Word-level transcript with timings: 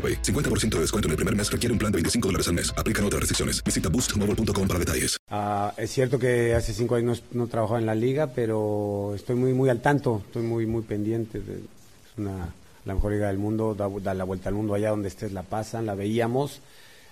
AroPay. 0.00 0.22
50% 0.22 0.70
de 0.70 0.80
descuento 0.80 1.08
en 1.08 1.10
el 1.12 1.16
primer 1.16 1.36
mes 1.36 1.52
requiere 1.52 1.72
un 1.72 1.78
plan 1.78 1.92
de 1.92 1.96
25 1.96 2.28
dólares 2.28 2.48
al 2.48 2.54
mes. 2.54 2.72
Aplican 2.76 3.04
otras 3.04 3.20
restricciones. 3.20 3.62
Visita 3.62 3.88
boostmobile.com 3.88 4.66
para 4.66 4.78
detalles. 4.78 5.16
Ah, 5.28 5.72
es 5.76 5.90
cierto 5.90 6.18
que 6.18 6.54
hace 6.54 6.72
cinco 6.72 6.94
años 6.94 7.22
no, 7.32 7.42
no 7.42 7.46
trabajaba 7.48 7.78
en 7.78 7.86
la 7.86 7.94
liga, 7.94 8.28
pero 8.28 9.12
estoy 9.14 9.36
muy 9.36 9.52
muy 9.52 9.68
al 9.68 9.80
tanto, 9.80 10.22
estoy 10.26 10.42
muy 10.42 10.66
muy 10.66 10.82
pendiente. 10.82 11.40
De, 11.40 11.54
es 11.54 12.18
una 12.18 12.54
la 12.86 12.94
mejor 12.94 13.12
liga 13.12 13.28
del 13.28 13.38
mundo, 13.38 13.74
da, 13.74 13.88
da 14.02 14.14
la 14.14 14.24
vuelta 14.24 14.48
al 14.48 14.54
mundo 14.54 14.74
allá 14.74 14.90
donde 14.90 15.08
estés 15.08 15.32
la 15.32 15.42
pasan, 15.42 15.86
la 15.86 15.94
veíamos. 15.94 16.60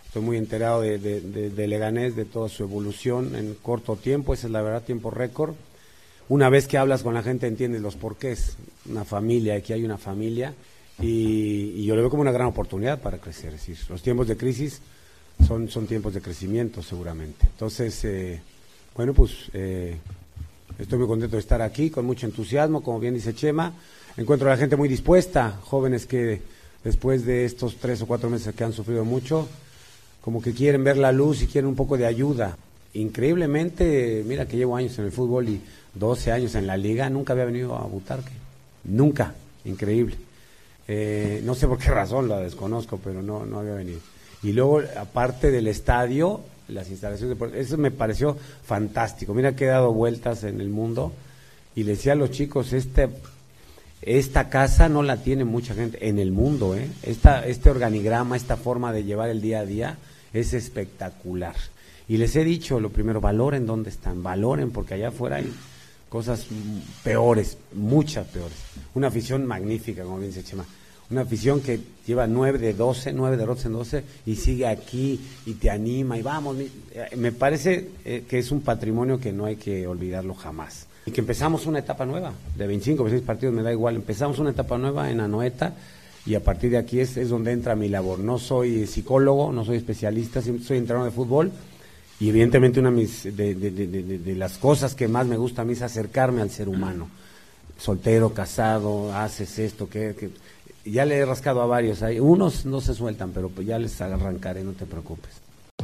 Estoy 0.06 0.22
muy 0.22 0.38
enterado 0.38 0.81
de, 0.81 0.98
de, 0.98 1.21
de, 1.21 1.50
de 1.50 1.66
Leganés, 1.66 2.16
de 2.16 2.25
toda 2.25 2.48
su 2.48 2.62
evolución 2.62 3.37
en 3.37 3.54
corto 3.54 3.97
tiempo, 3.97 4.32
esa 4.32 4.47
es 4.47 4.53
la 4.53 4.62
verdad, 4.62 4.82
tiempo 4.82 5.10
récord. 5.10 5.54
Una 6.31 6.48
vez 6.48 6.66
que 6.66 6.78
hablas 6.78 7.03
con 7.03 7.12
la 7.12 7.22
gente 7.22 7.47
entiendes 7.47 7.82
los 7.82 7.97
porqués. 7.97 8.56
Una 8.88 9.04
familia, 9.04 9.54
aquí 9.54 9.75
hay 9.75 9.84
una 9.84 9.98
familia 9.98 10.54
y, 11.00 11.84
yo 11.84 11.94
lo 11.94 12.03
veo 12.03 12.10
como 12.10 12.22
una 12.22 12.32
gran 12.32 12.48
oportunidad 12.48 13.00
para 13.00 13.19
crecer. 13.19 13.54
Es 13.54 13.66
decir, 13.66 13.78
los 13.88 14.03
tiempos 14.03 14.28
de 14.28 14.36
crisis 14.36 14.81
son, 15.47 15.69
son 15.69 15.86
tiempos 15.86 16.14
de 16.14 16.20
crecimiento 16.20 16.82
seguramente. 16.82 17.47
Entonces, 17.47 18.04
eh, 18.04 18.41
bueno, 18.97 19.14
pues 19.14 19.32
eh, 19.53 19.97
estoy 20.78 20.98
muy 20.98 21.09
contento 21.09 21.36
de 21.36 21.41
estar 21.41 21.62
aquí, 21.62 21.91
con 21.91 22.04
mucho 22.04 22.26
entusiasmo, 22.26 22.82
como 22.82 22.98
bien 23.00 23.14
dice 23.14 23.34
Chema. 23.34 23.72
Encuentro 24.16 24.48
a 24.48 24.53
la 24.53 24.59
gente 24.59 24.76
muy 24.76 24.88
dispuesta, 24.88 25.59
jóvenes 25.62 26.06
que 26.06 26.42
después 26.82 27.25
de 27.25 27.44
estos 27.44 27.76
tres 27.76 28.03
o 28.03 28.06
cuatro 28.06 28.28
meses 28.28 28.54
que 28.54 28.65
han 28.65 28.72
sufrido 28.72 29.04
mucho, 29.04 29.48
como 30.20 30.42
que 30.42 30.53
quieren 30.53 30.82
ver 30.82 30.97
la 30.97 31.12
luz 31.12 31.42
y 31.42 31.47
quieren 31.47 31.69
un 31.69 31.76
poco 31.76 31.97
de 31.97 32.06
ayuda. 32.06 32.56
Increíblemente, 32.94 34.25
mira 34.26 34.48
que 34.48 34.56
llevo 34.56 34.76
años 34.76 34.98
en 34.98 35.04
el 35.04 35.12
fútbol 35.12 35.48
y 35.48 35.60
12 35.94 36.32
años 36.32 36.54
en 36.54 36.66
la 36.66 36.76
liga, 36.76 37.09
nunca 37.09 37.32
había 37.32 37.44
venido 37.44 37.76
a 37.76 37.82
Butarque. 37.82 38.32
Nunca, 38.84 39.34
increíble. 39.65 40.16
Eh, 40.88 41.43
no 41.44 41.54
sé 41.54 41.69
por 41.69 41.78
qué 41.78 41.91
razón, 41.91 42.28
la 42.28 42.41
desconozco, 42.41 42.99
pero 43.03 43.22
no, 43.22 43.47
no 43.47 43.60
había 43.60 43.75
venido. 43.75 44.00
Y 44.43 44.53
luego, 44.53 44.82
aparte 44.97 45.50
del 45.50 45.66
estadio, 45.66 46.41
las 46.69 46.91
instalaciones 46.91 47.37
deportivas, 47.37 47.66
eso 47.66 47.76
me 47.76 47.91
pareció 47.91 48.37
fantástico. 48.65 49.34
Mira 49.34 49.54
que 49.54 49.65
he 49.65 49.69
dado 49.69 49.93
vueltas 49.93 50.44
en 50.44 50.60
el 50.60 50.69
mundo 50.69 51.12
y 51.75 51.84
le 51.84 51.93
decía 51.93 52.12
a 52.12 52.16
los 52.16 52.31
chicos, 52.31 52.72
este, 52.72 53.09
esta 54.03 54.48
casa 54.48 54.88
no 54.88 55.03
la 55.03 55.19
tiene 55.19 55.44
mucha 55.44 55.75
gente 55.75 56.09
en 56.09 56.19
el 56.19 56.31
mundo, 56.31 56.75
¿eh? 56.77 56.88
Esta, 57.03 57.47
este 57.47 57.71
organigrama, 57.71 58.37
esta 58.37 58.56
forma 58.56 58.93
de 58.93 59.04
llevar 59.04 59.28
el 59.28 59.41
día 59.41 59.60
a 59.60 59.66
día 59.66 59.98
es 60.32 60.54
espectacular. 60.54 61.56
Y 62.09 62.16
les 62.16 62.34
he 62.37 62.44
dicho, 62.44 62.81
lo 62.81 62.91
primero, 62.91 63.21
valoren 63.21 63.66
dónde 63.66 63.91
están, 63.91 64.22
valoren, 64.22 64.71
porque 64.71 64.94
allá 64.94 65.09
afuera 65.09 65.37
hay 65.37 65.53
cosas 66.09 66.47
peores, 67.04 67.59
muchas 67.75 68.27
peores. 68.28 68.56
Una 68.94 69.09
afición 69.09 69.44
magnífica, 69.44 70.04
como 70.04 70.19
bien 70.19 70.31
dice 70.31 70.44
Chema. 70.44 70.65
Una 71.11 71.23
afición 71.23 71.61
que 71.61 71.81
lleva 72.07 72.27
nueve 72.27 72.59
de 72.59 72.75
12, 72.75 73.13
nueve 73.15 73.37
derrotas 73.37 73.65
en 73.65 73.73
12 73.73 74.05
y 74.27 74.37
sigue 74.37 74.67
aquí 74.67 75.19
y 75.47 75.55
te 75.55 75.71
anima 75.71 76.19
y 76.19 76.23
vamos. 76.23 76.57
Me 77.17 77.33
parece 77.33 77.89
eh, 78.05 78.25
que 78.29 78.39
es 78.39 78.51
un 78.51 78.61
patrimonio 78.61 79.19
que 79.19 79.33
no 79.33 79.47
hay 79.47 79.57
que 79.57 79.87
olvidarlo 79.87 80.35
jamás. 80.35 80.87
Y 81.07 81.11
que 81.11 81.23
empezamos 81.23 81.65
una 81.65 81.79
etapa 81.79 82.05
nueva, 82.05 82.35
de 82.55 82.67
25, 82.67 83.05
26 83.05 83.27
partidos, 83.27 83.55
me 83.55 83.63
da 83.63 83.73
igual. 83.73 83.97
Empezamos 83.97 84.39
una 84.39 84.51
etapa 84.51 84.77
nueva 84.77 85.11
en 85.11 85.21
Anoeta 85.21 85.75
y 86.27 86.35
a 86.35 86.45
partir 86.45 86.73
de 86.73 86.77
aquí 86.77 87.01
es, 87.01 87.17
es 87.17 87.31
donde 87.31 87.53
entra 87.53 87.75
mi 87.75 87.89
labor. 87.89 88.19
No 88.19 88.39
soy 88.39 88.87
psicólogo, 88.87 89.51
no 89.51 89.65
soy 89.65 89.79
especialista, 89.79 90.43
soy 90.43 90.77
entrenador 90.77 91.07
de 91.07 91.17
fútbol 91.17 91.53
y 92.21 92.29
evidentemente 92.29 92.81
una 92.81 92.91
de, 92.91 92.97
mis, 92.97 93.23
de, 93.25 93.55
de, 93.55 93.71
de, 93.71 94.19
de, 94.19 94.35
las 94.35 94.59
cosas 94.59 94.95
que 94.95 95.09
más 95.09 95.27
me 95.27 95.37
gusta 95.37 95.63
a 95.63 95.65
mí 95.65 95.73
es 95.73 95.83
acercarme 95.83 96.43
al 96.43 96.51
ser 96.51 96.69
humano. 96.69 97.09
Soltero, 97.79 98.35
casado, 98.35 99.15
haces 99.15 99.59
esto, 99.61 99.89
que, 99.89 100.17
que 100.19 100.31
ya 100.91 101.04
le 101.04 101.19
he 101.19 101.25
rascado 101.25 101.62
a 101.62 101.66
varios. 101.66 102.03
Hay 102.03 102.21
unos 102.21 102.66
no 102.66 102.81
se 102.81 102.94
sueltan, 102.94 103.32
pero 103.32 103.49
pues 103.49 103.66
ya 103.66 103.78
les 103.78 104.00
arrancaré, 104.00 104.65
no 104.65 104.72
te 104.72 104.87
preocupes. 104.87 105.47